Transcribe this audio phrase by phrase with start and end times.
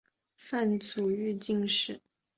[0.35, 2.01] 范祖禹进士。